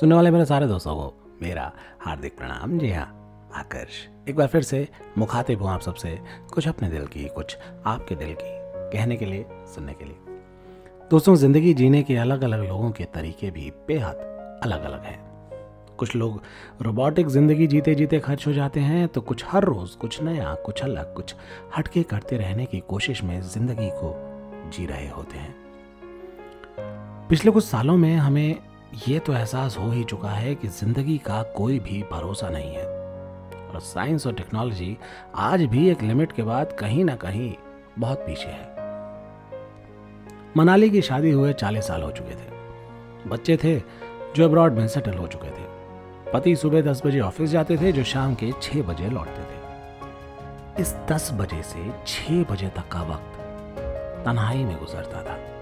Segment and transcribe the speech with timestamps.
[0.00, 3.04] सुनने वाले मेरे सारे दोस्तों को मेरा हार्दिक प्रणाम। जी हाँ
[3.54, 3.96] आकर्ष।
[4.28, 4.88] एक बार फिर से
[5.18, 6.10] मुखातिब हूँ आप सबसे,
[6.54, 7.56] कुछ अपने दिल की, कुछ
[7.86, 8.50] आपके दिल की,
[8.92, 9.44] कहने के लिए,
[9.74, 10.38] सुनने के लिए।
[11.10, 15.18] दोस्तों, ज़िंदगी जीने के अलग अलग लोगों के तरीके भी बेहद अलग अलग हैं।
[15.98, 16.40] कुछ लोग
[16.82, 20.82] रोबोटिक ज़िंदगी जीते जीते खर्च हो जाते हैं तो कुछ हर रोज कुछ नया, कुछ
[20.82, 21.34] अलग, कुछ
[21.76, 24.14] हटके करते रहने की कोशिश में ज़िंदगी को
[24.70, 25.54] जी रहे होते हैं।
[27.28, 28.69] पिछले कुछ सालों में हमें
[29.08, 32.84] यह तो एहसास हो ही चुका है कि ज़िंदगी का कोई भी भरोसा नहीं है।
[33.66, 34.96] और साइंस और टेक्नोलॉजी
[35.36, 37.54] आज भी एक लिमिट के बाद कहीं ना कहीं
[37.98, 38.68] बहुत पीछे है।
[40.56, 43.78] मनाली की शादी हुए चालीस साल हो चुके थे। बच्चे थे
[44.36, 45.68] जो अब्रॉड में सेटल हो चुके थे।
[46.32, 50.94] पति सुबह दस बजे ऑफ़िस जाते थे, जो शाम के छह बजे लौटते थे। इस
[51.10, 53.38] दस बजे से छह बजे तक का वक्त
[54.24, 55.59] तन्हाई में गुजरता था।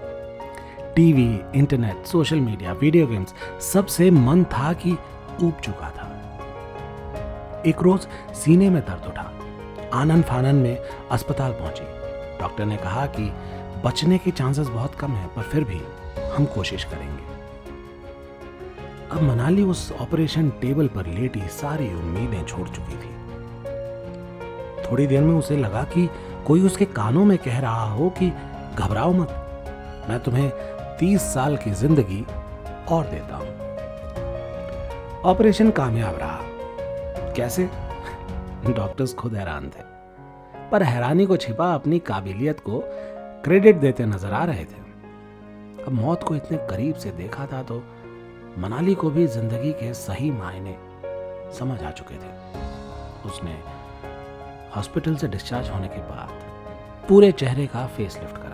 [0.99, 4.91] TV, internet, social media, video games, सबसे मन था कि
[5.43, 6.07] ऊब चुका था।
[7.65, 9.31] एक रोज सीने में दर्द उठा।
[9.93, 10.77] आनंद फानन में
[11.11, 11.83] अस्पताल पहुँची।
[12.39, 13.33] डॉक्टर ने कहा कि
[13.85, 15.81] बचने के चांसेस बहुत कम है, पर फिर भी
[16.35, 17.23] हम कोशिश करेंगे।
[19.11, 23.13] अब मनाली उस ऑपरेशन टेबल पर लेटी सारी उम्मीदें छोड़ चुकी थी।
[24.91, 26.09] थोड़ी देर में उसे लगा कि
[26.47, 28.33] कोई उसके कानों में कह रहा हो कि
[28.75, 29.45] घबराओ मत।
[30.09, 32.25] मैं तुम्हें तीस साल की ज़िंदगी
[32.91, 33.47] और देता हूँ।
[35.23, 36.39] ऑपरेशन कामयाब रहा।
[37.35, 37.65] कैसे?
[38.67, 39.83] डॉक्टर्स खुद हैरान थे,
[40.71, 42.81] पर हैरानी को छिपा अपनी काबिलियत को
[43.43, 44.87] क्रेडिट देते नज़र आ रहे थे।
[45.83, 47.83] अब मौत को इतने करीब से देखा था तो
[48.57, 50.75] मनाली को भी ज़िंदगी के सही मायने
[51.59, 52.31] समझ आ चुके थे।
[53.29, 53.57] उसने
[54.75, 56.29] हॉस्पिटल से डिस्चार्ज होने के बाद
[57.09, 58.48] पूरे चेहरे का फेस लिफ्ट कराया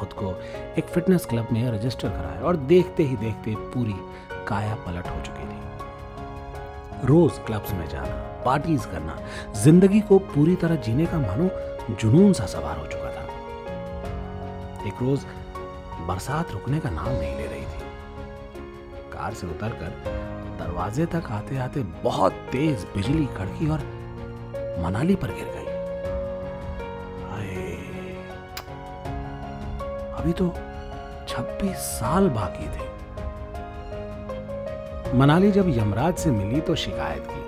[0.00, 0.34] खुद को
[0.78, 3.94] एक फिटनेस क्लब में रजिस्टर कराया और देखते ही देखते पूरी
[4.48, 9.18] काया पलट हो चुकी थी। रोज क्लब्स में जाना, पार्टीज़ करना,
[9.62, 11.50] ज़िंदगी को पूरी तरह जीने का मानो
[11.94, 13.24] जुनून सा सवार हो चुका था।
[14.88, 15.24] एक रोज
[16.08, 19.90] बरसात रुकने का नाम नहीं ले रही थी। कार से उतरकर
[20.60, 23.80] दरवाजे तक आते आते बहुत तेज बिजली कड़की और
[24.84, 25.69] मनाली पर गिर गई।
[30.20, 30.46] अभी तो
[31.28, 32.88] 26 साल बाकी थे।
[35.16, 37.42] मनाली जब यमराज से मिली तो शिकायत की।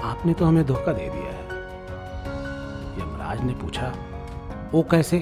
[0.00, 1.44] आपने तो हमें धोखा दे दिया है।
[3.00, 3.92] यमराज ने पूछा,
[4.72, 5.18] वो कैसे?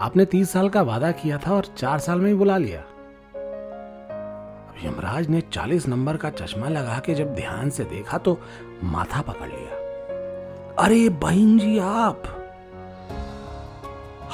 [0.00, 2.80] आपने तीस साल का वादा किया था और चार साल में ही बुला लिया।
[4.84, 8.38] यमराज ने चालीस नंबर का चश्मा लगा के जब ध्यान से देखा तो
[8.84, 9.76] माथा पकड़ लिया।
[10.84, 12.43] अरे बहन जी आप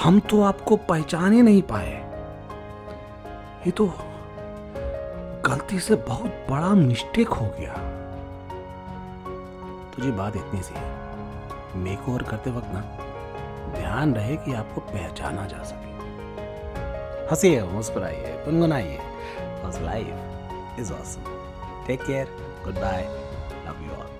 [0.00, 1.92] हम तो आपको पहचान ही नहीं पाए
[3.66, 3.86] ये तो
[5.46, 7.74] गलती से बहुत बड़ा मिस्टेक हो गया
[9.94, 12.80] तुझे बात इतनी सी है मेक ओवर करते वक्त ना
[13.76, 15.88] ध्यान रहे कि आपको पहचाना जा सके
[17.30, 18.98] हंसिए मुस्कुराइए गुनगुनाइए
[19.82, 20.28] life
[20.78, 21.24] is awesome.
[21.86, 22.28] Take care.
[22.64, 23.06] Goodbye.
[23.66, 24.19] Love you all.